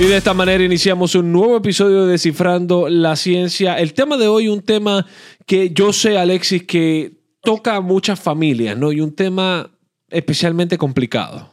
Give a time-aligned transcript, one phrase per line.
[0.00, 3.78] Y de esta manera iniciamos un nuevo episodio de Descifrando la Ciencia.
[3.78, 5.06] El tema de hoy, un tema
[5.44, 8.92] que yo sé, Alexis, que toca a muchas familias, ¿no?
[8.92, 9.70] Y un tema
[10.08, 11.49] especialmente complicado.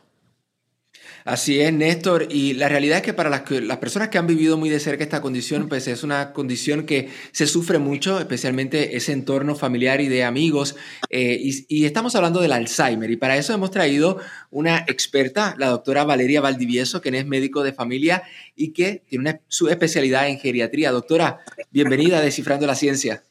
[1.27, 2.27] Así es, Néstor.
[2.29, 5.03] Y la realidad es que para las, las, personas que han vivido muy de cerca
[5.03, 10.07] esta condición, pues es una condición que se sufre mucho, especialmente ese entorno familiar y
[10.07, 10.77] de amigos.
[11.09, 13.11] Eh, y, estamos hablando del Alzheimer.
[13.11, 14.19] Y para eso hemos traído
[14.51, 18.23] una experta, la doctora Valeria Valdivieso, quien es médico de familia
[18.55, 20.93] y que tiene una, su especialidad en geriatría.
[20.93, 21.41] Doctora,
[21.71, 23.21] bienvenida a Descifrando la Ciencia.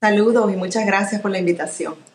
[0.00, 2.11] Saludos y muchas gracias por la invitación.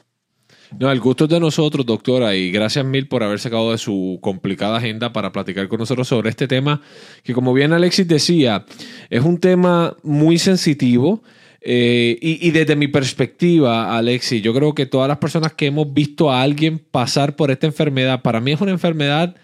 [0.80, 4.20] No, el gusto es de nosotros, doctora, y gracias mil por haber sacado de su
[4.21, 6.81] complicada agenda para platicar con nosotros sobre este tema,
[7.23, 8.65] que como bien Alexis decía,
[9.09, 11.24] es un tema muy sensitivo.
[11.70, 16.32] Eh, y, desde mi perspectiva, Alexis, yo creo que todas las personas que hemos visto
[16.32, 19.35] a alguien pasar por esta enfermedad, para mí es una enfermedad,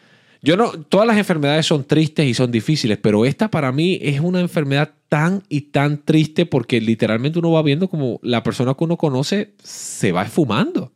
[0.42, 4.20] yo no, todas las enfermedades son tristes y son difíciles, pero esta para mí es
[4.20, 8.84] una enfermedad tan y tan triste porque literalmente uno va viendo como la persona que
[8.84, 10.92] uno conoce se va esfumando.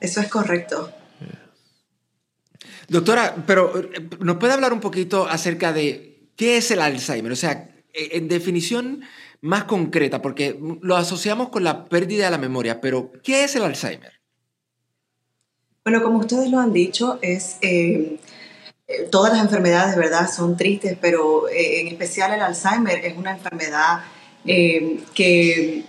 [0.00, 0.92] Eso es correcto.
[2.88, 7.32] Doctora, pero eh, ¿nos puede hablar un poquito acerca de qué es el Alzheimer?
[7.32, 9.02] O sea, e, en definición
[9.40, 13.64] más concreta, porque lo asociamos con la pérdida de la memoria, pero ¿qué es el
[13.64, 14.12] Alzheimer?
[15.84, 18.18] Bueno, como ustedes lo han dicho, es eh,
[18.88, 20.28] eh, todas las enfermedades, ¿verdad?
[20.30, 24.04] Son tristes, pero en especial el Alzheimer es una enfermedad
[24.44, 25.84] que,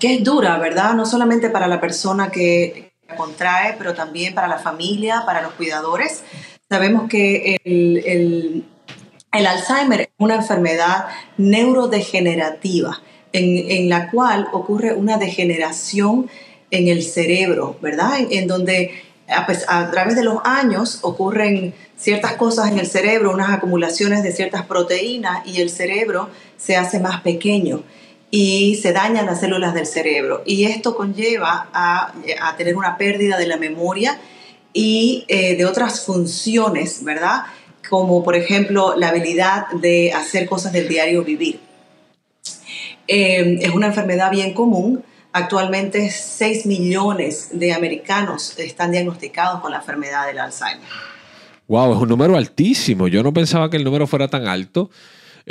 [0.00, 0.94] que es dura, ¿verdad?
[0.94, 6.22] No solamente para la persona que, contrae, pero también para la familia, para los cuidadores.
[6.68, 8.64] Sabemos que el,
[9.30, 11.06] Alzheimer es una enfermedad
[11.36, 13.00] neurodegenerativa
[13.32, 16.28] en, la cual ocurre una degeneración
[16.70, 18.18] en el cerebro, ¿verdad?
[18.30, 23.50] En, donde a, a, través de los años ocurren ciertas cosas en el cerebro, unas
[23.50, 27.82] acumulaciones de ciertas proteínas y el cerebro se hace más pequeño
[28.30, 30.42] y se dañan las células del cerebro.
[30.44, 32.12] Y esto conlleva a,
[32.56, 34.18] tener una pérdida de la memoria
[34.72, 37.44] y eh, de otras funciones, ¿verdad?
[37.88, 41.60] Como por ejemplo la habilidad de hacer cosas del diario vivir.
[43.06, 45.02] Eh, es una enfermedad bien común.
[45.32, 50.86] Actualmente 6 millones de americanos están diagnosticados con la enfermedad del Alzheimer.
[51.66, 53.08] Wow, es un número altísimo.
[53.08, 54.90] Yo no pensaba que el número fuera tan alto.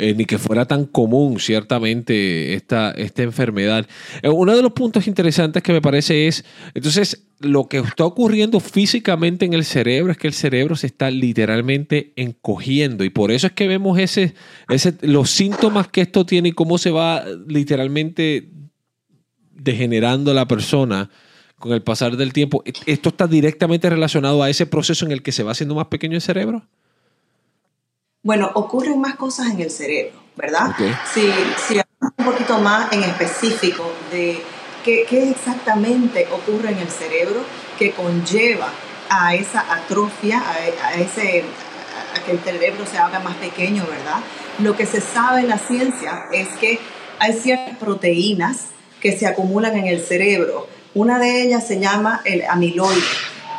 [0.00, 3.84] Eh, ni que fuera tan común, ciertamente, esta, esta enfermedad.
[4.22, 8.60] Eh, uno de los puntos interesantes que me parece es, entonces, lo que está ocurriendo
[8.60, 13.48] físicamente en el cerebro es que el cerebro se está literalmente encogiendo y por eso
[13.48, 14.34] es que vemos ese,
[14.68, 18.50] ese, los síntomas que esto tiene y cómo se va literalmente
[19.50, 21.10] degenerando la persona
[21.58, 22.62] con el pasar del tiempo.
[22.86, 26.14] ¿Esto está directamente relacionado a ese proceso en el que se va haciendo más pequeño
[26.14, 26.68] el cerebro?
[28.22, 30.74] Bueno, ocurren más cosas en el cerebro, ¿verdad?
[31.14, 31.32] Si,
[31.66, 34.42] si hablamos un poquito más en específico de
[34.84, 37.42] qué, exactamente ocurre en el cerebro
[37.78, 38.72] que conlleva
[39.08, 40.42] a esa atrofia,
[40.82, 41.44] a, ese,
[42.14, 44.20] a que el cerebro se haga más pequeño, ¿verdad?
[44.58, 46.80] Lo que se sabe en la ciencia es que
[47.20, 48.66] hay ciertas proteínas
[49.00, 50.66] que se acumulan en el cerebro.
[50.94, 53.00] Una de ellas se llama el amiloide.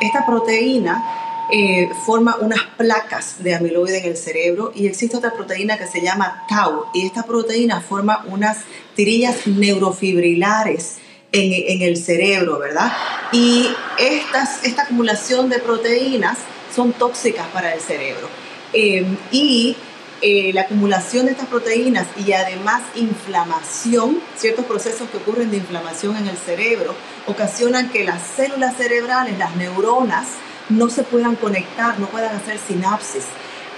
[0.02, 5.78] Esta proteína eh, forma unas placas de amiloide en el cerebro y existe otra proteína
[5.78, 8.60] que se llama tau y esta proteína forma unas
[8.96, 10.98] tirillas neurofibrilares
[11.32, 12.92] en, el cerebro, ¿verdad?
[13.32, 13.68] Y
[14.00, 16.38] esta acumulación de proteínas
[16.76, 18.28] son tóxicas para el cerebro.
[18.74, 19.76] Eh, y
[20.22, 26.18] eh, la acumulación de estas proteínas y además inflamación, ciertos procesos que ocurren de inflamación
[26.18, 26.94] en el cerebro,
[27.26, 30.28] ocasionan que las células cerebrales, las neuronas,
[30.70, 33.26] no se puedan conectar, no puedan hacer sinapsis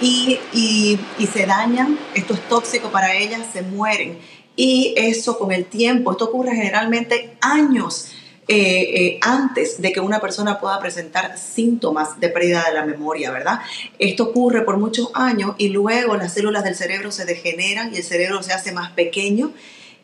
[0.02, 1.00] y,
[1.32, 4.18] se dañan, esto es tóxico para ellas, se mueren.
[4.56, 8.12] Y eso con el tiempo, esto ocurre generalmente años
[8.48, 13.32] eh, eh, antes de que una persona pueda presentar síntomas de pérdida de la memoria,
[13.32, 13.60] ¿verdad?
[13.98, 18.04] Esto ocurre por muchos años y luego las células del cerebro se degeneran y el
[18.04, 19.54] cerebro se hace más pequeño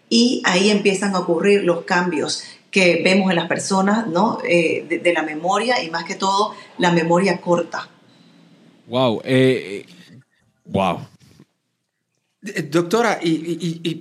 [0.10, 2.44] y ahí empiezan a ocurrir los cambios
[2.78, 4.38] que vemos en las personas, ¿no?
[4.48, 7.90] Eh, de, la memoria y más que todo la memoria corta.
[8.86, 9.84] Wow, eh,
[10.66, 11.00] wow.
[12.46, 14.00] Eh, doctora, y,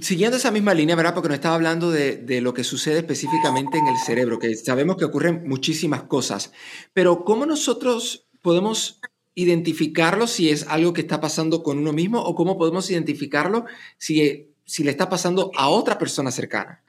[0.00, 1.12] siguiendo esa misma línea, ¿verdad?
[1.12, 4.96] Porque nos estaba hablando de, de, lo que sucede específicamente en el cerebro, que sabemos
[4.96, 6.52] que ocurren muchísimas cosas,
[6.94, 8.98] pero ¿cómo nosotros podemos
[9.34, 13.66] identificarlo si es algo que está pasando con uno mismo o cómo podemos identificarlo
[13.98, 16.80] si, si le está pasando a otra persona cercana?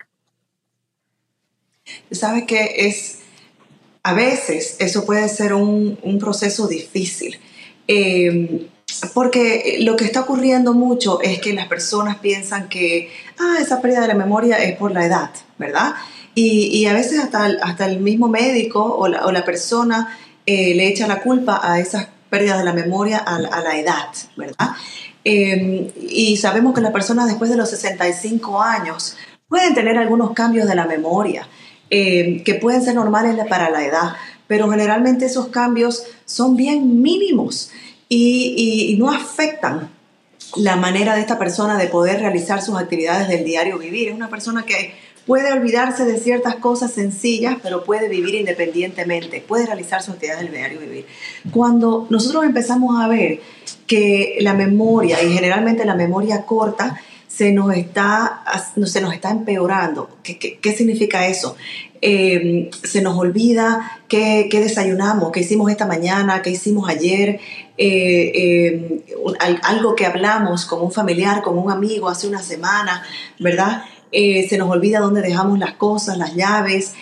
[2.12, 3.20] Sabes que es
[4.08, 7.38] a veces eso puede ser un, proceso difícil.
[7.90, 8.70] Eh,
[9.14, 14.00] porque lo que está ocurriendo mucho es que las personas piensan que, ah, esa pérdida
[14.00, 15.94] de la memoria es por la edad, ¿verdad?
[16.36, 21.20] Y, a veces hasta, hasta el mismo médico o la, persona eh, le echa la
[21.22, 24.08] culpa a esas pérdidas de la memoria a, la edad,
[24.38, 24.70] ¿verdad?
[25.26, 29.18] Em, y sabemos que las personas después de los 65 años
[29.50, 31.46] pueden tener algunos cambios de la memoria
[31.90, 34.14] em, que pueden ser normales para la edad,
[34.48, 37.72] pero generalmente esos cambios son bien mínimos
[38.10, 39.90] y, no afectan
[40.56, 44.08] la manera de esta persona de poder realizar sus actividades del diario vivir.
[44.08, 44.94] Es una persona que
[45.26, 50.54] puede olvidarse de ciertas cosas sencillas, pero puede vivir independientemente, puede realizar sus actividades del
[50.54, 51.06] diario vivir.
[51.52, 53.42] Cuando nosotros empezamos a ver
[53.86, 56.98] que la memoria, y generalmente la memoria corta,
[57.38, 58.42] se nos está,
[58.84, 60.10] se nos está empeorando.
[60.24, 61.56] ¿Qué, qué, significa eso?
[62.02, 67.40] Eh, se nos olvida qué, qué, desayunamos, qué hicimos esta mañana, qué hicimos ayer,
[67.78, 69.04] eh, eh,
[69.62, 73.04] algo que hablamos con un familiar, con un amigo hace una semana,
[73.40, 73.84] ¿verdad?
[74.12, 76.96] se nos olvida dónde dejamos las cosas, las llaves,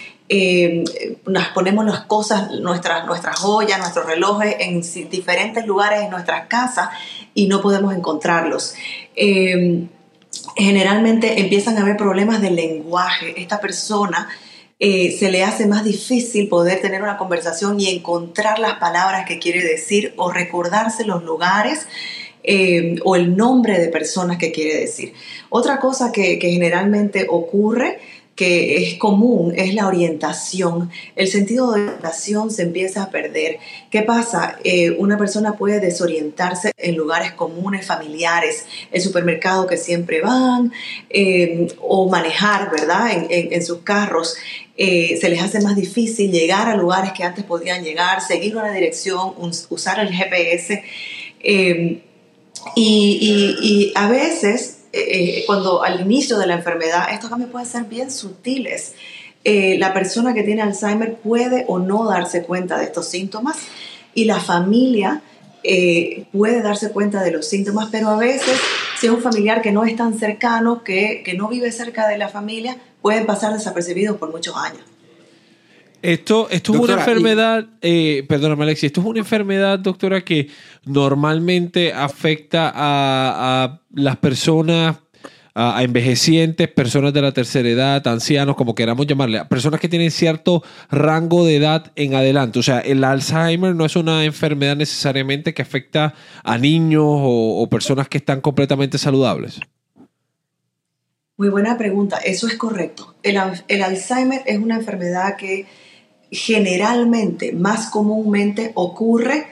[1.28, 6.90] nos ponemos las cosas, nuestras, nuestras joyas, nuestros relojes en diferentes lugares en nuestras casas
[7.34, 8.74] y no podemos encontrarlos
[10.56, 13.34] generalmente empiezan a haber problemas de lenguaje.
[13.38, 14.28] Esta persona
[14.80, 19.40] eh, se le hace más difícil poder tener una conversación y encontrar las palabras que
[19.40, 21.88] quiere decir o recordarse los lugares
[22.44, 25.14] eh, o el nombre de personas que quiere decir.
[25.50, 28.00] Otra cosa que, que generalmente ocurre
[28.36, 30.92] que es común es la orientación.
[31.16, 33.60] El sentido de orientación se empieza a perder.
[33.90, 34.60] ¿Qué pasa?
[34.66, 40.74] Eh, una persona puede desorientarse en lugares comunes, familiares, el supermercado que siempre van,
[41.10, 43.26] eh, o manejar, ¿verdad?
[43.30, 44.36] En, sus carros.
[44.78, 48.74] Eh, se les hace más difícil llegar a lugares que antes podían llegar, seguir una
[48.74, 49.34] dirección,
[49.70, 50.84] usar el GPS.
[51.42, 52.02] y,
[52.76, 58.10] y a veces eh, cuando al inicio de la enfermedad, estos cambios pueden ser bien
[58.10, 58.94] sutiles.
[59.44, 63.58] Eh, la persona que tiene Alzheimer puede o no darse cuenta de estos síntomas
[64.14, 65.22] y la familia
[65.64, 68.60] eh, puede darse cuenta de los síntomas, pero a veces
[69.00, 72.18] si es un familiar que no es tan cercano, que, que no vive cerca de
[72.18, 74.82] la familia, pueden pasar desapercibidos por muchos años.
[76.06, 80.50] Esto, esto es una enfermedad, eh, perdóname Alexi, esto es una enfermedad, doctora, que
[80.86, 84.98] normalmente afecta a, las personas,
[85.56, 90.62] a, envejecientes, personas de la tercera edad, ancianos, como queramos llamarle, personas que tienen cierto
[90.92, 92.60] rango de edad en adelante.
[92.60, 96.13] O sea, el Alzheimer no es una enfermedad necesariamente que afecta
[96.44, 99.60] a niños o, personas que están completamente saludables.
[101.36, 103.16] Muy buena pregunta, eso es correcto.
[103.24, 105.66] El, el Alzheimer es una enfermedad que
[106.36, 109.48] generalmente, más comúnmente, ocurre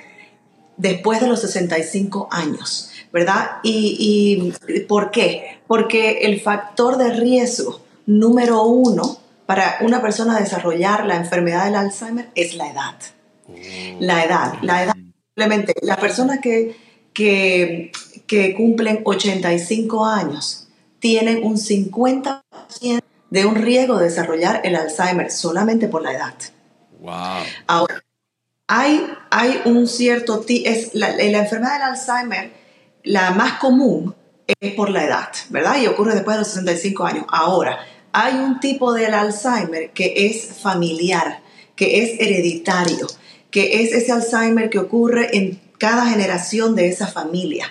[0.77, 3.57] después de los 65 años, ¿verdad?
[3.63, 4.53] ¿Y,
[4.87, 5.59] por qué?
[5.67, 12.29] Porque el factor de riesgo número uno para una persona desarrollar la enfermedad del Alzheimer
[12.35, 12.95] es la edad.
[13.47, 13.53] Oh.
[13.99, 14.93] La edad, la edad.
[15.35, 16.75] Simplemente, las personas que,
[17.13, 17.91] que,
[18.27, 20.67] que cumplen 85 años
[20.99, 22.41] tienen un 50%
[23.29, 26.35] de un riesgo de desarrollar el Alzheimer solamente por la edad.
[27.03, 27.43] Wow.
[27.67, 28.01] Ahora,
[28.65, 30.45] hay, hay un cierto...
[30.47, 32.53] Es la, la enfermedad del Alzheimer,
[33.03, 34.15] la más común
[34.47, 35.81] es por la edad, ¿verdad?
[35.81, 37.25] Y ocurre después de los 65 años.
[37.27, 37.79] Ahora,
[38.13, 41.41] hay un tipo del Alzheimer que es familiar,
[41.75, 43.07] que es hereditario,
[43.51, 47.67] que es ese Alzheimer que ocurre en cada generación de esa familia.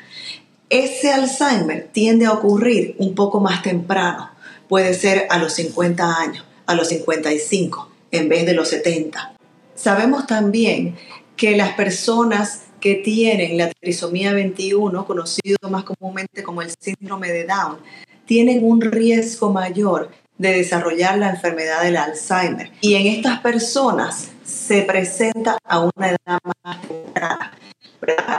[0.69, 4.31] Ese Alzheimer tiende a ocurrir un poco más temprano,
[4.69, 9.35] puede ser a los 50 años, a los 55 en vez de los 70.
[9.75, 10.97] Sabemos también
[11.37, 17.45] que las personas que tienen la trisomía 21, conocido más comúnmente como el síndrome de
[17.45, 17.79] Down,
[18.27, 22.71] tienen un riesgo mayor de desarrollar la enfermedad del Alzheimer.
[22.81, 27.53] Y en estas personas se presenta a una edad más temprana.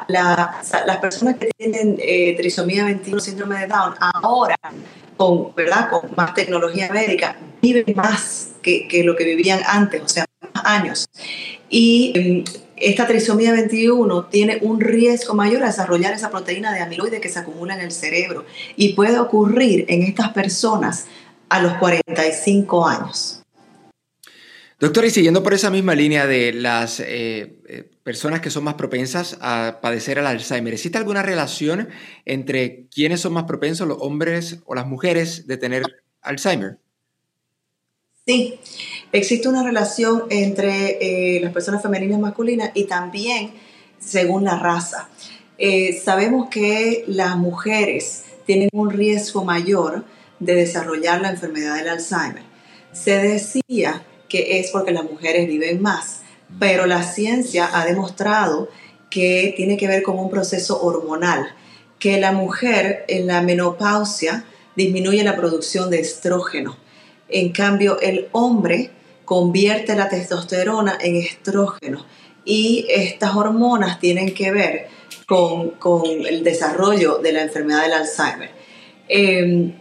[0.08, 4.56] Las personas que tienen eh, trisomía 21, síndrome de Down, ahora
[5.18, 5.90] con, ¿verdad?
[5.90, 10.66] con más tecnología médica, viven más que, que lo que vivían antes, o sea, más
[10.66, 11.06] años.
[11.70, 12.44] Y em,
[12.76, 17.40] esta trisomía 21 tiene un riesgo mayor a desarrollar esa proteína de amiloide que se
[17.40, 21.06] acumula en el cerebro y puede ocurrir en estas personas
[21.50, 23.43] a los 45 años.
[24.84, 28.74] Doctor, y siguiendo por esa misma línea de las eh, eh, personas que son más
[28.74, 31.88] propensas a padecer el Alzheimer, ¿existe alguna relación
[32.26, 35.84] entre quiénes son más propensos, los hombres o las mujeres, de tener
[36.22, 36.80] Alzheimer?
[38.28, 38.60] Sí,
[39.14, 43.54] existe una relación entre eh, las personas femeninas y masculinas y también
[44.00, 45.08] según la raza.
[46.04, 50.04] Sabemos que las mujeres tienen un riesgo mayor
[50.40, 52.44] de desarrollar la enfermedad del Alzheimer.
[52.92, 56.22] Se decía que es porque las mujeres viven más,
[56.60, 58.68] pero la ciencia ha demostrado
[59.12, 61.56] que tiene que ver con un proceso hormonal,
[62.00, 64.44] que la mujer en la menopausia
[64.76, 66.76] disminuye la producción de estrógeno.
[67.30, 68.90] En cambio, el hombre
[69.24, 72.04] convierte la testosterona en estrógeno
[72.44, 74.88] y estas hormonas tienen que ver
[75.28, 75.76] con,
[76.28, 78.50] el desarrollo de la enfermedad del Alzheimer.
[79.08, 79.80] Em,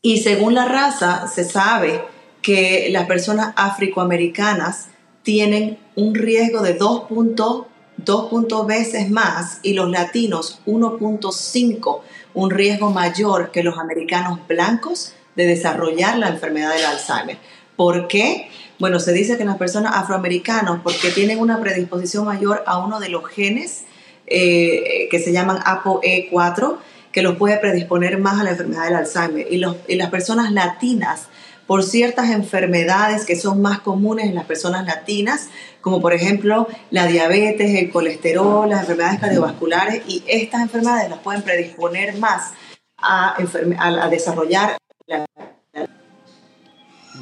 [0.00, 2.11] y según la raza, se sabe
[2.42, 4.88] que las personas afroamericanas
[5.22, 12.00] tienen un riesgo de 2.2 veces más y los latinos 1.5,
[12.34, 17.38] un riesgo mayor que los americanos blancos de desarrollar la enfermedad del Alzheimer.
[17.76, 18.48] ¿Por qué?
[18.78, 23.08] Bueno, se dice que las personas afroamericanas, porque tienen una predisposición mayor a uno de
[23.08, 23.84] los genes
[24.26, 26.78] eh, que se llaman ApoE4,
[27.12, 29.46] que los puede predisponer más a la enfermedad del Alzheimer.
[29.50, 31.28] Y, los, y las personas latinas
[31.66, 35.48] por ciertas enfermedades que son más comunes en las personas latinas,
[35.80, 41.42] como por ejemplo la diabetes, el colesterol, las enfermedades cardiovasculares, y estas enfermedades las pueden
[41.42, 42.52] predisponer más
[42.98, 43.36] a,
[43.78, 44.76] a, desarrollar
[45.06, 45.26] la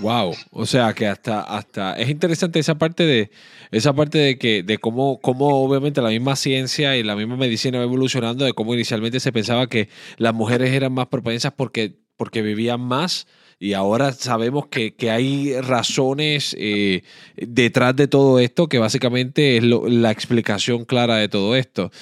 [0.01, 3.31] Wow, o sea que hasta, hasta es interesante esa parte de
[3.71, 7.79] esa parte de que de cómo, cómo obviamente la misma ciencia y la misma medicina
[7.79, 12.41] va evolucionando, de cómo inicialmente se pensaba que las mujeres eran más propensas porque, porque
[12.41, 13.27] vivían más
[13.63, 17.03] y ahora sabemos que, hay razones eh,
[17.37, 21.93] detrás de todo esto que básicamente es la explicación clara de todo esto.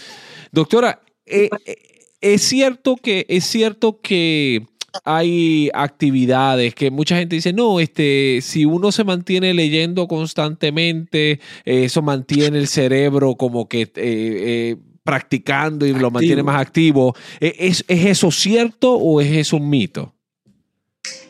[0.52, 1.76] Doctora, eh, eh,
[2.20, 4.66] es cierto que es cierto que
[5.04, 12.02] hay actividades que mucha gente dice, no, este, si uno se mantiene leyendo constantemente, eso
[12.02, 17.16] mantiene el cerebro como que practicando y lo mantiene más activo.
[17.40, 20.14] ¿Es, ¿Es eso cierto o es eso un mito?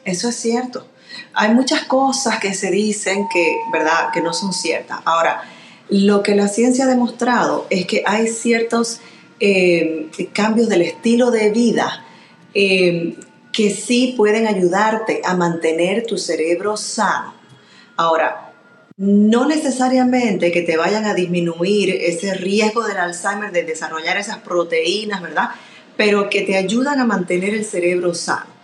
[0.05, 0.87] Eso es cierto.
[1.35, 4.99] Hay muchas cosas que se dicen que, ¿verdad?, que no son ciertas.
[5.05, 5.43] Ahora,
[5.89, 9.01] lo que la ciencia ha demostrado es que hay ciertos
[9.41, 12.05] eh, cambios del estilo de vida
[12.55, 13.17] eh,
[13.53, 17.35] que sí pueden ayudarte a mantener tu cerebro sano.
[17.97, 18.53] Ahora,
[18.97, 25.23] no necesariamente que te vayan a disminuir ese riesgo del Alzheimer de desarrollar esas proteínas,
[25.23, 25.51] ¿verdad?
[25.97, 28.58] Pero que te ayudan a mantener el cerebro sano.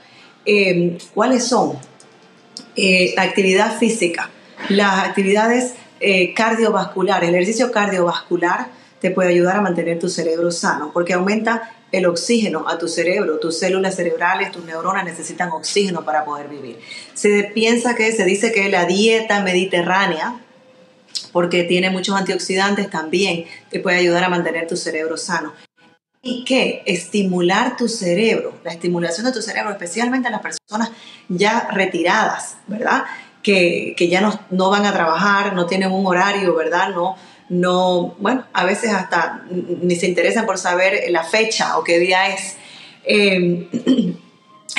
[0.46, 1.78] Em, ¿cuáles son?
[2.76, 4.30] Eh, actividad física,
[4.68, 8.68] las actividades eh, cardiovasculares, el ejercicio cardiovascular
[9.00, 13.38] te puede ayudar a mantener tu cerebro sano porque aumenta el oxígeno a tu cerebro,
[13.38, 16.78] tus células cerebrales, tus neuronas necesitan oxígeno para poder vivir.
[17.14, 20.40] Se piensa que, se dice que la dieta mediterránea,
[21.32, 25.52] porque tiene muchos antioxidantes, también te puede ayudar a mantener tu cerebro sano
[26.25, 30.90] y que estimular tu cerebro, la estimulación de tu cerebro, especialmente en las personas
[31.28, 33.04] ya retiradas, ¿verdad?
[33.43, 36.95] Que, ya no, no, van a trabajar, no tienen un horario, ¿verdad?
[36.95, 37.16] No,
[37.50, 42.28] no, bueno, a veces hasta ni se interesan por saber la fecha o qué día
[42.28, 42.57] es.
[43.04, 43.69] Em,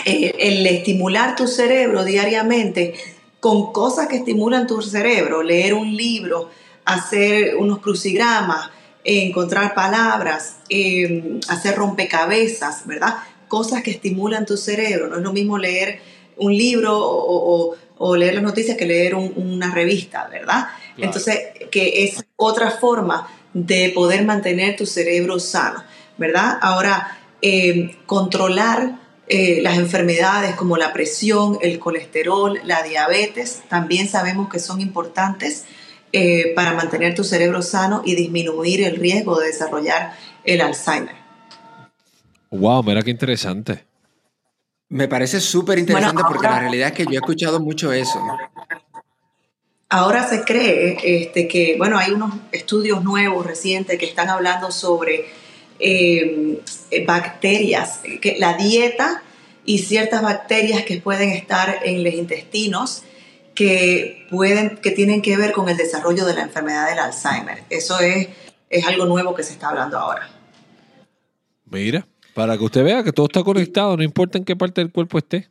[0.05, 2.95] eh, el estimular tu cerebro diariamente
[3.39, 6.49] con cosas que estimulan tu cerebro, leer un libro,
[6.85, 8.71] hacer unos crucigramas,
[9.05, 13.15] encontrar palabras, em, hacer rompecabezas, ¿verdad?
[13.47, 15.07] Cosas que estimulan tu cerebro.
[15.07, 15.99] No es lo mismo leer
[16.37, 17.75] un libro o,
[18.17, 20.67] leer las noticias que leer una revista, ¿verdad?
[20.97, 21.39] Entonces,
[21.71, 25.81] que es otra forma de poder mantener tu cerebro sano,
[26.17, 26.57] ¿verdad?
[26.61, 34.49] Ahora, em, controlar eh, las enfermedades como la presión, el colesterol, la diabetes, también sabemos
[34.49, 35.65] que son importantes
[36.17, 40.13] eh, para mantener tu cerebro sano y disminuir el riesgo de desarrollar
[40.45, 41.13] el Alzheimer.
[42.51, 43.83] Wow, mira qué interesante.
[44.87, 48.17] Me parece súper interesante porque la realidad es que yo he escuchado mucho eso.
[49.89, 55.25] Ahora se cree este, que, bueno, hay unos estudios nuevos, recientes, que están hablando sobre
[55.79, 56.61] eh,
[57.05, 59.21] bacterias, que la dieta
[59.65, 63.03] y ciertas bacterias que pueden estar en los intestinos
[63.55, 67.63] que, pueden, que tienen que ver con el desarrollo de la enfermedad del Alzheimer.
[67.69, 68.27] Eso es,
[68.69, 70.29] es algo nuevo que se está hablando ahora.
[71.65, 74.91] Mira, para que usted vea que todo está conectado, no importa en qué parte del
[74.91, 75.49] cuerpo esté.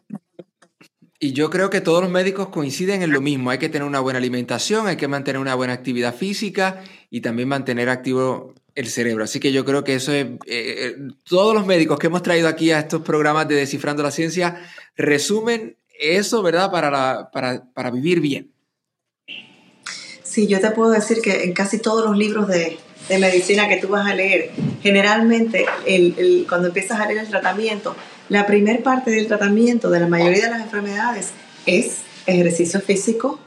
[1.19, 3.49] Y yo creo que todos los médicos coinciden en lo mismo.
[3.51, 7.49] Hay que tener una buena alimentación, hay que mantener una buena actividad física y también
[7.49, 9.25] mantener activo el cerebro.
[9.25, 10.27] Así que yo creo que eso es...
[10.27, 14.11] Eh, eh, todos los médicos que hemos traído aquí a estos programas de Descifrando la
[14.11, 14.61] Ciencia
[14.97, 16.71] resumen eso, ¿verdad?
[16.71, 18.53] Para, para, vivir bien.
[20.23, 23.77] Sí, yo te puedo decir que en casi todos los libros de, de medicina que
[23.77, 24.51] tú vas a leer,
[24.83, 27.95] generalmente el, cuando empiezas a leer el tratamiento,
[28.29, 31.31] la primer parte del tratamiento de la mayoría de las enfermedades
[31.67, 33.39] es ejercicio físico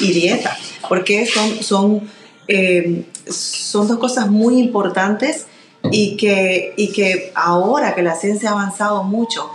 [0.00, 0.56] y dieta,
[0.88, 2.10] porque son, son,
[2.48, 5.46] eh, son dos cosas muy importantes
[5.90, 9.50] y que, y que ahora que la ciencia ha avanzado mucho,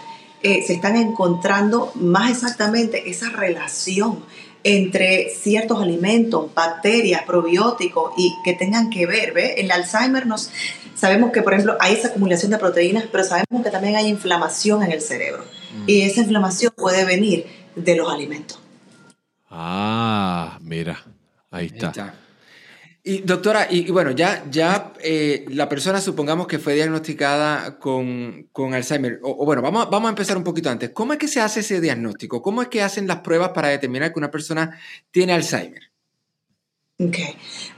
[0.45, 4.23] eh, se están encontrando más exactamente esa relación
[4.63, 9.33] entre ciertos alimentos, bacterias, probióticos y que tengan que ver.
[9.33, 9.55] ¿ve?
[9.57, 10.51] El Alzheimer nos
[10.93, 14.83] sabemos que, por ejemplo, hay esa acumulación de proteínas, pero sabemos que también hay inflamación
[14.83, 15.43] en el cerebro.
[15.79, 15.83] Mm.
[15.89, 18.59] Y esa inflamación puede venir de los alimentos.
[19.49, 21.03] Ah, mira,
[21.49, 22.13] ahí está.
[23.07, 29.19] Y doctora, y, bueno, ya, ya eh, la persona supongamos que fue diagnosticada con, Alzheimer,
[29.21, 30.89] o, bueno, vamos, vamos a empezar un poquito antes.
[30.89, 32.41] ¿Cómo es que se hace ese diagnóstico?
[32.41, 34.79] ¿Cómo es que hacen las pruebas para determinar que una persona
[35.11, 35.83] tiene Alzheimer?
[36.99, 37.17] Ok,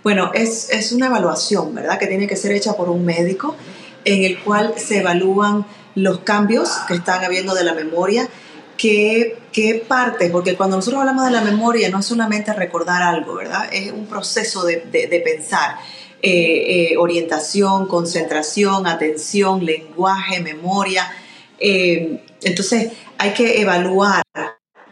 [0.02, 2.00] bueno, es, es una evaluación, ¿verdad?
[2.00, 3.58] Que tiene que ser hecha por un médico
[4.06, 5.66] en el cual se evalúan
[5.96, 8.30] los cambios que están habiendo de la memoria
[8.78, 13.36] qué, qué parte, porque cuando nosotros hablamos de la memoria no es solamente recordar algo,
[13.36, 13.68] ¿verdad?
[13.72, 15.78] Es un proceso de, de, pensar.
[16.20, 21.12] Eh, eh, orientación, concentración, atención, lenguaje, memoria.
[21.60, 24.24] Eh, entonces hay que evaluar,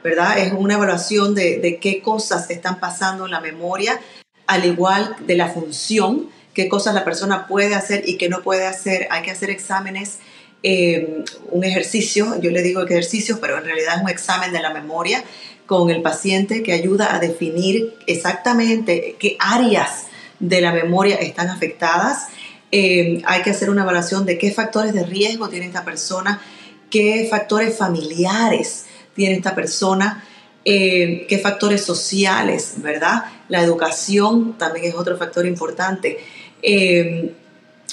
[0.04, 0.38] ¿verdad?
[0.38, 4.00] Es una evaluación de, de, qué cosas están pasando en la memoria,
[4.46, 8.68] al igual de la función, qué cosas la persona puede hacer y qué no puede
[8.68, 9.08] hacer.
[9.10, 10.20] Hay que hacer exámenes
[10.64, 14.74] eh, un ejercicio, yo le digo ejercicio, pero en realidad es un examen de la
[14.74, 15.24] memoria
[15.66, 20.08] con el paciente que ayuda a definir exactamente qué áreas
[20.40, 22.28] de la memoria están afectadas.
[22.72, 26.42] Eh, hay que hacer una evaluación de qué factores de riesgo tiene esta persona,
[26.90, 30.24] qué factores familiares tiene esta persona,
[30.66, 33.26] eh, qué factores sociales, ¿verdad?
[33.50, 36.20] La educación también es otro factor importante.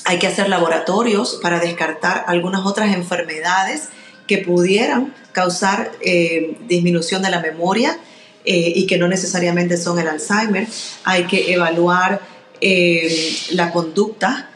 [0.04, 3.88] Hay que hacer laboratorios para descartar algunas otras enfermedades
[4.26, 7.98] que pudieran causar eh, disminución de la memoria
[8.44, 10.66] eh, y que no necesariamente son el Alzheimer.
[11.04, 12.20] Hay que evaluar
[12.60, 14.48] eh, la conducta,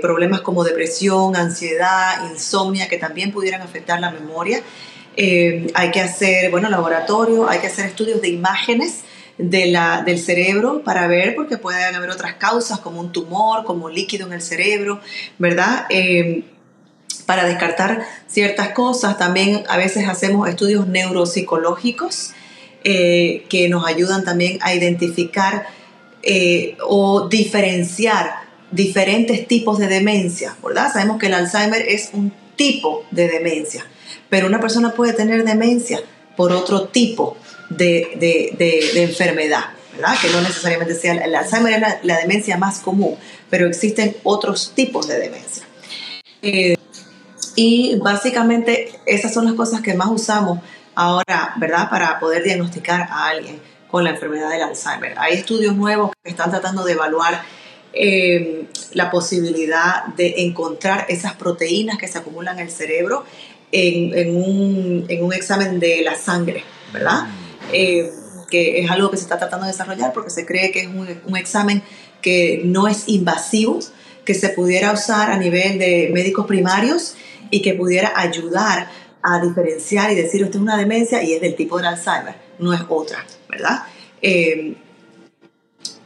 [0.00, 4.62] problemas como depresión, ansiedad, insomnia, que también pudieran afectar la memoria.
[5.16, 9.00] hay que hacer, bueno, laboratorio, hay que hacer estudios de imágenes
[9.42, 13.88] de la, del cerebro para ver, porque pueden haber otras causas como un tumor, como
[13.88, 15.00] líquido en el cerebro,
[15.38, 15.86] ¿verdad?
[15.90, 16.44] Eh,
[17.26, 22.32] para descartar ciertas cosas, también a veces hacemos estudios neuropsicológicos
[22.82, 25.66] eh, que nos ayudan también a identificar
[26.22, 28.32] eh, o diferenciar
[28.70, 30.92] diferentes tipos de demencia, ¿verdad?
[30.92, 33.86] Sabemos que el Alzheimer es un tipo de demencia,
[34.28, 36.00] pero una persona puede tener demencia
[36.36, 37.36] por otro tipo
[37.70, 40.14] de, enfermedad, ¿verdad?
[40.20, 43.16] Que no necesariamente sea el Alzheimer es la, demencia más común,
[43.48, 45.64] pero existen otros tipos de demencia.
[46.42, 46.76] Eh,
[47.56, 50.60] y básicamente esas son las cosas que más usamos
[50.94, 51.88] ahora, ¿verdad?
[51.90, 55.14] Para poder diagnosticar a alguien con la enfermedad del Alzheimer.
[55.18, 57.42] Hay estudios nuevos que están tratando de evaluar
[57.92, 63.24] eh, la posibilidad de encontrar esas proteínas que se acumulan en el cerebro
[63.72, 67.26] en, un, en un examen de la sangre, ¿verdad?
[67.72, 68.10] Eh,
[68.50, 71.36] que es algo que se está tratando de desarrollar porque se cree que es un,
[71.36, 71.82] examen
[72.20, 73.78] que no es invasivo,
[74.24, 77.14] que se pudiera usar a nivel de médicos primarios
[77.50, 78.90] y que pudiera ayudar
[79.22, 82.74] a diferenciar y decir, esto es una demencia y es del tipo de Alzheimer, no
[82.74, 83.84] es otra, ¿verdad?
[84.20, 84.74] Eh,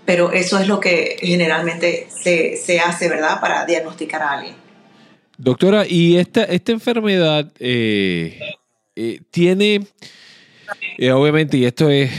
[0.04, 4.54] pero eso es lo que generalmente se, hace, ¿verdad?, para diagnosticar a alguien.
[5.38, 8.38] Doctora, ¿y esta, esta enfermedad eh,
[9.30, 9.86] tiene
[10.98, 12.10] y obviamente, y esto es,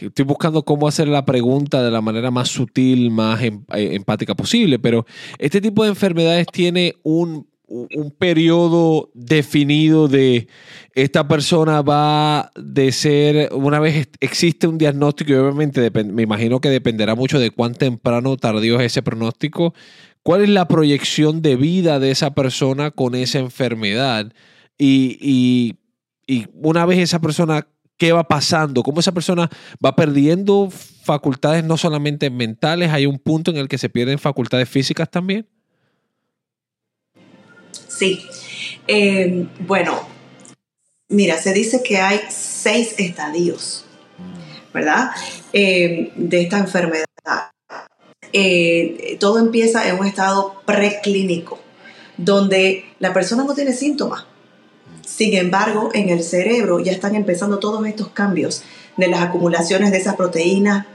[0.00, 4.34] estoy buscando cómo hacer la pregunta de la manera más sutil, más em, eh, empática
[4.34, 5.06] posible, pero
[5.38, 10.46] este tipo de enfermedades tiene un, un periodo definido de
[10.94, 16.68] esta persona va de ser, una vez existe un diagnóstico y obviamente me imagino que
[16.68, 19.74] dependerá mucho de cuán temprano o tardío es ese pronóstico,
[20.22, 24.32] cuál es la proyección de vida de esa persona con esa enfermedad
[24.76, 25.76] y,
[26.26, 29.48] y una vez esa persona qué va pasando, cómo esa persona
[29.84, 34.68] va perdiendo facultades no solamente mentales, hay un punto en el que se pierden facultades
[34.68, 35.46] físicas también.
[37.88, 38.24] Sí,
[38.88, 40.00] eh, bueno,
[41.08, 43.84] mira, se dice que hay seis estadios,
[44.72, 45.10] ¿verdad?
[45.52, 47.04] Eh, de esta enfermedad.
[48.32, 51.60] Eh, todo empieza en un estado preclínico,
[52.16, 54.24] donde la persona no tiene síntomas
[55.14, 58.62] sin embargo, en el cerebro ya están empezando todos estos cambios
[58.96, 60.86] de las acumulaciones de esas proteínas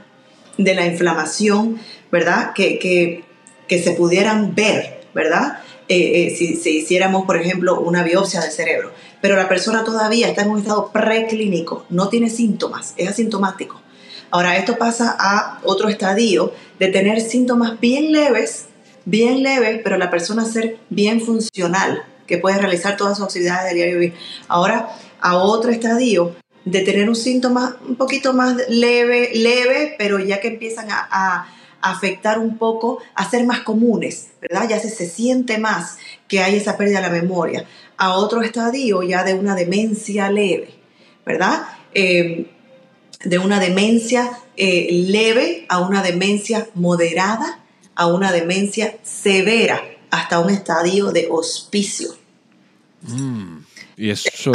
[0.56, 1.78] de la inflamación,
[2.10, 2.52] ¿verdad?
[2.52, 3.24] Que, que,
[3.68, 5.60] que se pudieran ver, ¿verdad?
[5.88, 8.92] Eh, eh, si, si, hiciéramos, por ejemplo, una biopsia del cerebro.
[9.20, 13.80] Pero la persona todavía está en un estado preclínico, no tiene síntomas, es asintomático.
[14.30, 18.66] Ahora, esto pasa a otro estadio de tener síntomas bien leves,
[19.04, 23.74] bien leves, pero la persona ser bien funcional, que puede realizar todas sus actividades de
[23.74, 24.14] diario vivir.
[24.46, 30.40] Ahora, a otro estadio de tener un síntoma un poquito más leve, leve, pero ya
[30.40, 31.48] que empiezan a
[31.80, 34.68] afectar un poco, a ser más comunes, ¿verdad?
[34.68, 37.64] Ya se, se siente más que hay esa pérdida de la memoria.
[37.96, 40.74] A otro estadio ya de una demencia leve,
[41.24, 41.62] ¿verdad?
[41.94, 42.50] Eh,
[43.24, 47.60] de una demencia eh, leve a una demencia moderada,
[47.94, 52.10] a una demencia severa, hasta un estadio de hospicio.
[53.02, 53.58] Mm,
[53.96, 54.52] y eso...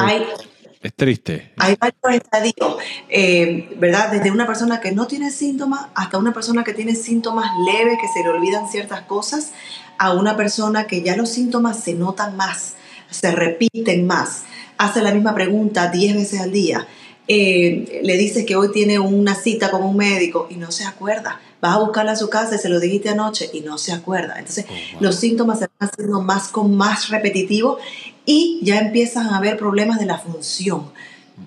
[0.84, 1.54] Es triste.
[1.60, 4.12] Hay varios estadios, eh, ¿verdad?
[4.12, 8.10] Desde una persona que no tiene síntomas hasta una persona que tiene síntomas leves, que
[8.10, 9.54] se le olvidan ciertas cosas,
[9.98, 12.74] a una persona que ya los síntomas se notan más,
[13.10, 14.44] se repiten más,
[14.78, 16.86] hace la misma pregunta 10 veces al día.
[17.30, 21.40] Eh, le dices que hoy tiene una cita con un médico y no se acuerda.
[21.64, 24.38] Vas a buscarla a su casa y se lo dijiste anoche y no se acuerda.
[24.38, 27.78] Entonces, oh, los síntomas se van haciendo más con más repetitivo
[28.26, 30.92] y ya empiezan a haber problemas de la función.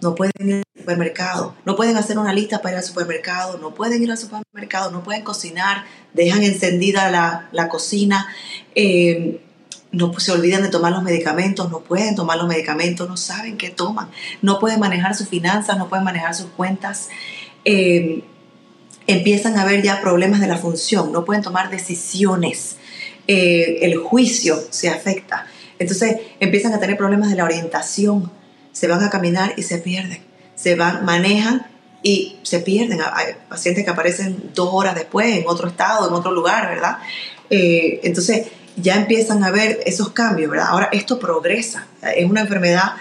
[0.00, 3.74] No pueden ir al supermercado, no pueden hacer una lista para ir al supermercado, no
[3.74, 7.10] pueden ir al supermercado, no pueden cocinar, dejan encendida
[7.52, 8.26] la, cocina,
[8.74, 9.42] eh,
[9.92, 13.68] no se olvidan de tomar los medicamentos, no pueden tomar los medicamentos, no saben qué
[13.68, 14.08] toman,
[14.40, 17.10] no pueden manejar sus finanzas, no pueden manejar sus cuentas.
[17.66, 18.24] Eh,
[19.06, 22.76] empiezan a haber ya problemas de la función, no pueden tomar decisiones,
[23.26, 25.46] eh, el juicio se afecta.
[25.78, 28.30] Entonces empiezan a tener problemas de la orientación,
[28.72, 30.18] se van a caminar y se pierden,
[30.54, 31.66] se van, manejan
[32.02, 33.00] y se pierden.
[33.00, 36.98] Hay pacientes que aparecen dos horas después en otro estado, en otro lugar, ¿verdad?
[37.50, 40.68] Eh, entonces ya empiezan a ver esos cambios, ¿verdad?
[40.68, 42.92] Ahora esto progresa, es una enfermedad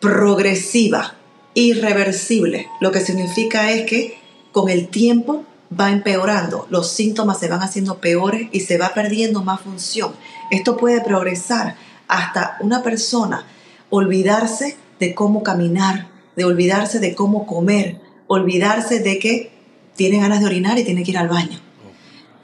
[0.00, 1.14] progresiva,
[1.54, 2.68] irreversible.
[2.80, 4.19] Lo que significa es que
[4.52, 5.44] con el tiempo
[5.78, 10.12] va empeorando, los síntomas se van haciendo peores y se va perdiendo más función.
[10.50, 11.76] Esto puede progresar
[12.08, 13.46] hasta una persona
[13.88, 19.52] olvidarse de cómo caminar, de olvidarse de cómo comer, olvidarse de que
[19.96, 21.60] tiene ganas de orinar y tiene que ir al baño.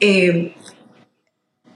[0.00, 0.54] Eh,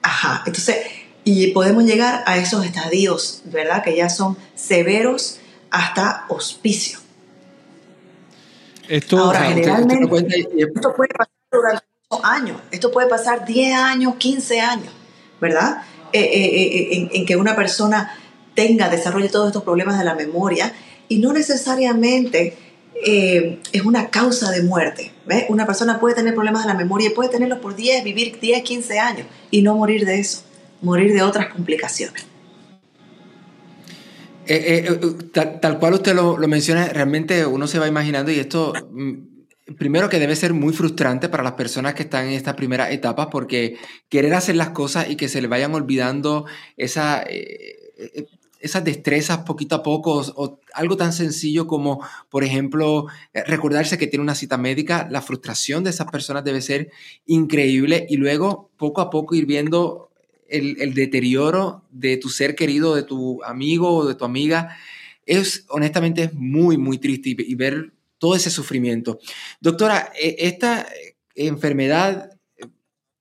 [0.03, 0.77] ajá, entonces,
[1.25, 3.83] y podemos llegar a esos estadios, ¿verdad?
[3.83, 5.39] Que ya son severos
[5.71, 6.99] hasta hospicio.
[8.89, 14.61] Esto, Ahora, generalmente, esto puede pasar durante muchos años, esto puede pasar 10 años, 15
[14.61, 14.93] años,
[15.41, 15.83] ¿verdad?
[16.13, 18.19] Eh, eh, eh, en, que una persona
[18.55, 20.73] tenga, desarrolle todos estos problemas de la memoria
[21.09, 22.57] y no necesariamente
[23.03, 25.13] es una causa de muerte.
[25.49, 28.63] Una persona puede tener problemas de la memoria y puede tenerlos por 10, vivir 10,
[28.63, 30.43] 15 años y no morir de eso,
[30.83, 32.30] morir de otras complicaciones.
[35.33, 40.19] Tal, cual usted lo, menciona, realmente uno se va imaginando y esto mm, primero que
[40.19, 43.77] debe ser muy frustrante para las personas que están en esta primera etapa porque
[44.09, 48.27] querer hacer las cosas y que se le vayan olvidando esa, eh, eh,
[48.61, 54.07] esas destrezas poquito a poco o, algo tan sencillo como, por ejemplo, eh, recordarse que
[54.07, 56.91] tiene una cita médica, la frustración de esas personas debe ser
[57.27, 60.10] increíble y luego poco a poco ir viendo
[60.51, 64.77] el, deterioro de tu ser querido, de tu amigo o de tu amiga.
[65.27, 69.19] Es honestamente es muy, muy triste y ver todo ese sufrimiento.
[69.61, 70.87] Doctora, e, esta
[71.35, 72.67] enfermedad eh,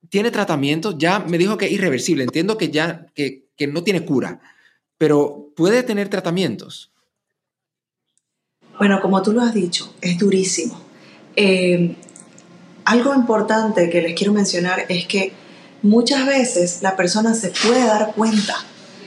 [0.10, 4.40] tiene tratamiento, ya me dijo que es irreversible, entiendo que ya que, no tiene cura,
[4.98, 6.94] pero puede tener tratamientos.
[8.78, 10.80] Bueno, como tú lo has dicho, es durísimo.
[11.36, 11.96] Eh,
[12.86, 15.34] algo importante que les quiero mencionar es que
[15.82, 18.56] muchas veces la persona se puede dar cuenta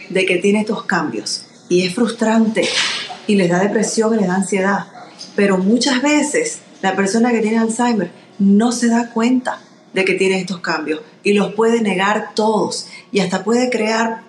[0.09, 2.69] de que tiene estos cambios y es frustrante
[3.27, 4.87] y les da depresión y les da ansiedad
[5.35, 9.61] pero muchas veces la persona que tiene Alzheimer no se da cuenta
[9.93, 14.23] de que tiene estos cambios y los puede negar todos y hasta puede crear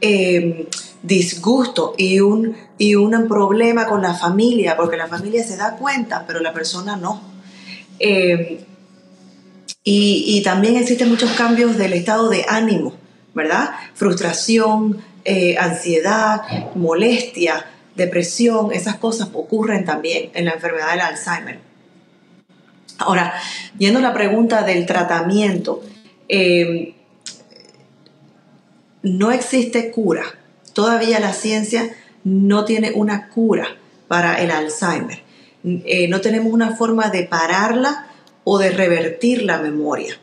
[0.00, 0.66] em,
[1.02, 6.24] disgusto y un, y un problema con la familia, porque la familia se da cuenta,
[6.26, 7.22] pero la persona no.
[7.98, 8.58] Em,
[9.82, 12.94] y, también existen muchos cambios del estado de ánimo,
[13.34, 13.70] ¿verdad?
[13.94, 16.42] Frustración, eh, ansiedad,
[16.74, 17.64] molestia,
[17.96, 21.58] depresión, esas cosas ocurren también en la enfermedad del Alzheimer.
[22.98, 23.32] Ahora,
[23.78, 25.82] yendo a la pregunta del tratamiento,
[26.28, 26.94] eh,
[29.02, 30.24] no existe cura.
[30.74, 31.90] Todavía la ciencia
[32.22, 33.76] no tiene una cura
[34.08, 35.22] para el Alzheimer.
[35.64, 38.09] Eh, no tenemos una forma de pararla
[38.52, 40.18] o de revertir la memoria.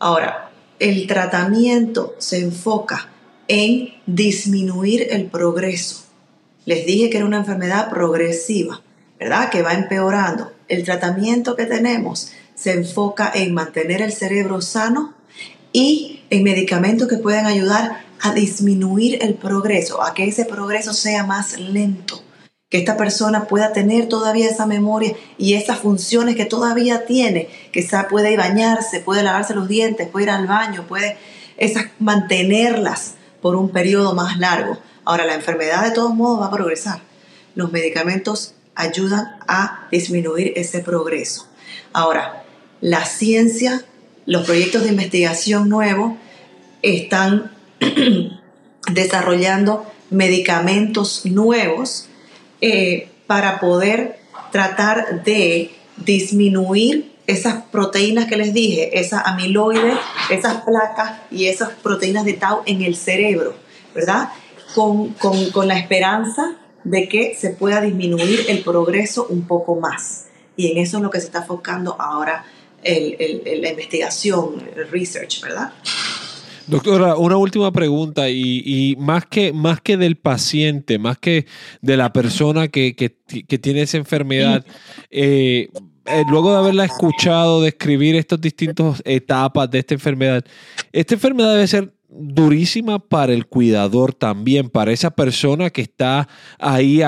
[0.00, 3.08] Ahora, el tratamiento se enfoca
[3.46, 6.02] en disminuir el progreso.
[6.64, 8.82] Les dije que era una enfermedad progresiva,
[9.20, 9.48] ¿verdad?
[9.48, 10.52] Que va empeorando.
[10.66, 15.14] El tratamiento que tenemos se enfoca en mantener el cerebro sano
[15.72, 21.24] y en medicamentos que puedan ayudar a disminuir el progreso, a que ese progreso sea
[21.24, 22.24] más lento,
[22.68, 27.88] que esta persona pueda tener todavía esa memoria y esas funciones que todavía tiene, que
[28.10, 31.16] puede bañarse, puede lavarse los dientes, puede ir al baño, puede
[31.56, 34.78] esas, mantenerlas por un periodo más largo.
[35.06, 37.00] Ahora, la enfermedad de todos modos va a progresar.
[37.54, 41.46] Los medicamentos ayudan a disminuir ese progreso.
[41.94, 42.44] Ahora,
[42.82, 43.82] la ciencia,
[44.26, 46.12] los proyectos de investigación nuevos
[46.82, 47.50] están
[48.92, 52.08] desarrollando medicamentos nuevos
[52.60, 54.18] eh, para poder
[54.50, 59.92] tratar de disminuir esas proteínas que les dije, esa amiloide,
[60.30, 63.54] esas placas y esas proteínas de tau en el cerebro,
[63.94, 64.30] ¿verdad?
[64.74, 70.26] Con, con, la esperanza de que se pueda disminuir el progreso un poco más.
[70.56, 72.44] Y en eso es lo que se está enfocando ahora
[72.82, 75.72] la investigación, el research, ¿verdad?
[76.68, 81.46] Doctora, una última pregunta y, más, que, más que del paciente, más que
[81.80, 82.94] de la persona que,
[83.60, 84.64] tiene esa enfermedad,
[85.10, 85.68] eh,
[86.04, 90.44] eh, luego de haberla escuchado describir estas distintas etapas de esta enfermedad,
[90.92, 97.00] esta enfermedad debe ser durísima para el cuidador también, para esa persona que está ahí,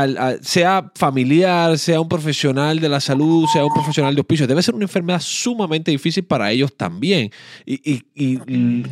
[0.43, 4.47] sea familiar, sea un profesional de la salud, sea un profesional de hospicio.
[4.47, 7.31] Debe ser una enfermedad sumamente difícil para ellos también.
[7.65, 8.39] ¿Y,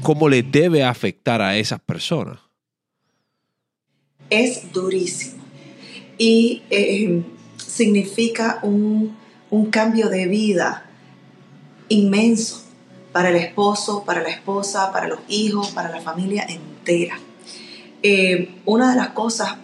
[0.03, 2.39] cómo le debe afectar a esas personas?
[4.31, 5.45] Es durísimo.
[6.17, 7.23] Y eh,
[7.57, 9.15] significa un
[9.71, 10.91] cambio de vida
[11.89, 12.68] inmenso
[13.19, 17.19] para el esposo, para la esposa, para los hijos, para la familia entera.
[18.01, 19.57] Eh, una de las cosas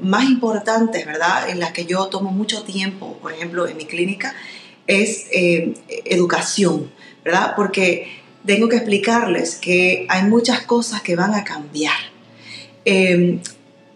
[0.00, 4.34] más importantes, ¿verdad?, en las que yo tomo mucho tiempo, por ejemplo, en mi clínica,
[4.88, 5.74] es eh,
[6.04, 6.90] educación,
[7.24, 7.52] ¿verdad?
[7.54, 8.08] Porque
[8.44, 11.94] tengo que explicarles que hay muchas cosas que van a cambiar.
[12.84, 13.38] Eh,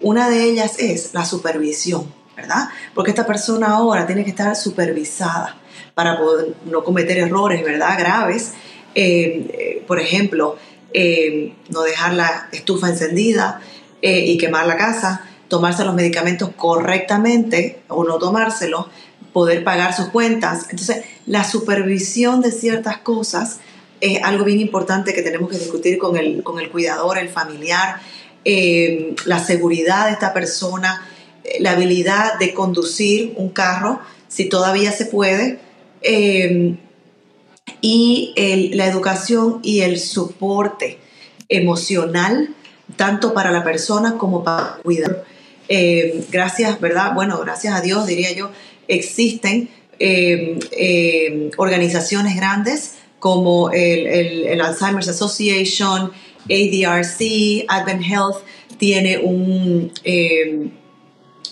[0.00, 2.68] una de ellas es la supervisión, ¿verdad?
[2.94, 5.56] Porque esta persona ahora tiene que estar supervisada
[5.96, 7.98] para poder no cometer errores, ¿verdad?
[7.98, 8.52] Graves.
[8.94, 10.59] Eh, eh, por ejemplo,
[10.92, 13.62] eh, no dejar la estufa encendida
[14.02, 18.87] y quemar la casa, tomarse los medicamentos correctamente o no tomárselos,
[19.32, 20.66] poder pagar sus cuentas.
[20.70, 23.59] Entonces, la supervisión de ciertas cosas
[24.00, 27.96] es algo bien importante que tenemos que discutir con el, con el cuidador, el familiar,
[29.24, 31.04] la seguridad de esta persona,
[31.59, 35.65] la habilidad de conducir un carro, si todavía se puede,
[36.09, 36.77] Em,
[37.81, 38.33] y
[38.75, 40.99] la educación y el soporte
[41.49, 42.55] emocional,
[42.95, 45.25] tanto para la persona como para el cuidador.
[45.69, 47.12] Em, gracias, ¿verdad?
[47.14, 48.51] Bueno, gracias a Dios, diría yo,
[48.87, 56.12] existen em, organizaciones grandes como el, Alzheimer's Association,
[56.45, 58.37] ADRC, Advent Health,
[58.79, 59.90] tiene un,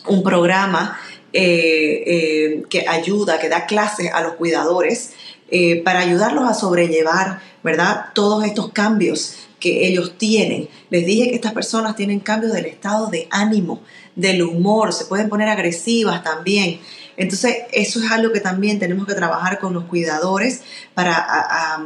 [0.06, 1.00] un programa
[1.36, 5.14] eh, eh, que ayuda, que da clases a los cuidadores
[5.50, 8.04] eh, para ayudarlos a sobrellevar, ¿verdad?
[8.14, 10.68] Todos estos cambios que ellos tienen.
[10.90, 13.82] Les dije que estas personas tienen cambios del estado de ánimo,
[14.14, 16.78] del humor, se pueden poner agresivas también.
[17.16, 20.62] Entonces, eso es algo que también tenemos que trabajar con los cuidadores
[20.94, 21.82] para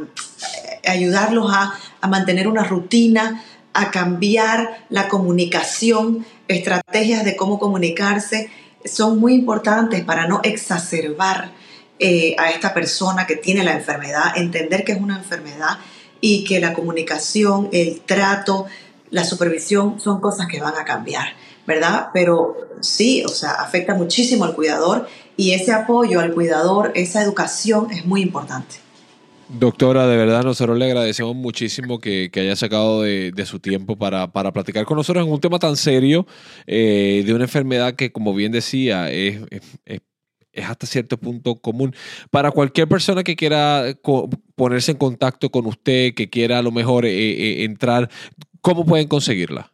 [0.85, 8.51] ayudarlos a, a mantener una rutina, a cambiar la comunicación, estrategias de cómo comunicarse
[8.85, 11.51] son muy importantes para no exacerbar
[11.99, 15.79] eh, a esta persona que tiene la enfermedad, entender que es una enfermedad
[16.21, 18.67] y que la comunicación, el trato,
[19.11, 21.33] la supervisión son cosas que van a cambiar,
[21.67, 22.09] ¿verdad?
[22.13, 27.91] Pero sí, o sea, afecta muchísimo al cuidador y ese apoyo al cuidador, esa educación
[27.91, 28.75] es muy importante.
[29.49, 34.85] Doctora, de verdad nosotros le agradecemos muchísimo que, haya sacado de, su tiempo para, platicar
[34.85, 36.27] con nosotros en un tema tan serio
[36.67, 39.41] eh, de una enfermedad que, como bien decía, es,
[40.55, 41.95] hasta cierto punto común.
[42.29, 43.85] Para cualquier persona que quiera
[44.55, 48.07] ponerse en contacto con usted, que quiera a lo mejor eh, eh, entrar,
[48.61, 49.71] ¿cómo pueden conseguirla?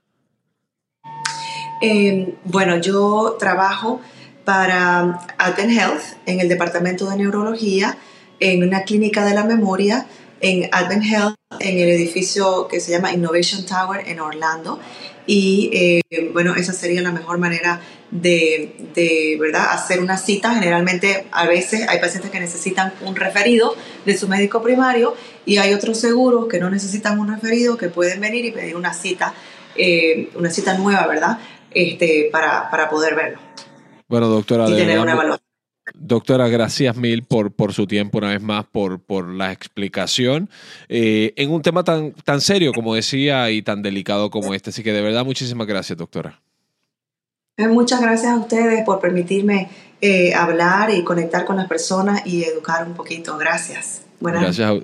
[2.46, 4.02] bueno, yo trabajo
[4.44, 7.96] para Alten Health en el departamento de neurología
[8.40, 10.08] en una clínica de la memoria
[10.42, 14.80] en Advent Health, en el edificio que se llama Innovation Tower en Orlando.
[15.28, 16.02] Y eh,
[16.34, 19.68] bueno, esa sería la mejor manera de, de, ¿verdad?
[19.72, 20.54] hacer una cita.
[20.54, 25.74] Generalmente, a veces hay pacientes que necesitan un referido de su médico primario y hay
[25.74, 29.34] otros seguros que no necesitan un referido, que pueden venir y pedir una cita,
[29.76, 31.40] eh, una cita nueva, ¿verdad?
[31.72, 33.40] Este, para, para poder verlo.
[34.08, 35.45] Bueno, doctora, y tener una evaluación.
[35.94, 40.50] Doctora, gracias mil por, por su tiempo una vez más, por, por la explicación
[40.90, 44.72] eh, en un tema tan, tan serio como decía y tan delicado como este.
[44.72, 46.42] Así que de verdad, muchísimas gracias, doctora.
[47.58, 49.70] Eh, muchas gracias a ustedes por permitirme
[50.02, 53.38] eh, hablar y conectar con las personas y educar un poquito.
[53.38, 54.02] Gracias.
[54.20, 54.80] Buenas gracias, a,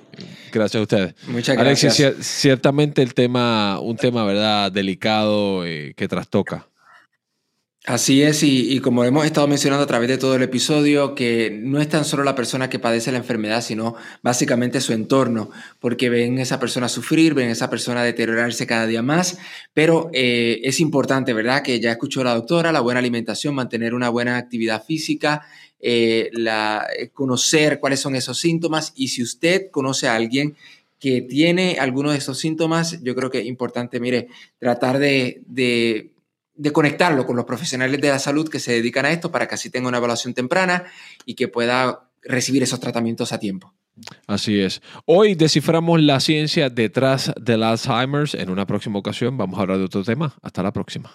[0.52, 1.14] gracias a ustedes.
[1.26, 1.98] Muchas gracias.
[1.98, 6.68] Alexis, ciertamente el tema, un tema, ¿verdad?, delicado que trastoca
[7.84, 11.80] Así es, y, como hemos estado mencionando a través de todo el episodio, que no
[11.80, 16.38] es tan solo la persona que padece la enfermedad, sino básicamente su entorno, porque ven
[16.38, 19.36] esa persona sufrir, ven esa persona deteriorarse cada día más,
[19.74, 21.62] pero eh, es importante, ¿verdad?
[21.64, 25.44] Que ya escuchó la doctora, la buena alimentación, mantener una buena actividad física,
[25.80, 30.54] eh, eh, conocer cuáles son esos síntomas, y si usted conoce a alguien
[31.00, 34.28] que tiene alguno de esos síntomas, yo creo que es importante, mire,
[34.60, 36.12] tratar de
[36.72, 39.70] conectarlo con los profesionales de la salud que se dedican a esto para que así
[39.70, 40.84] tenga una evaluación temprana
[41.24, 43.74] y que pueda recibir esos tratamientos a tiempo.
[44.26, 44.80] Así es.
[45.04, 48.28] Hoy desciframos la ciencia detrás del Alzheimer.
[48.34, 50.34] En una próxima ocasión vamos a hablar de otro tema.
[50.42, 51.10] Hasta la próxima.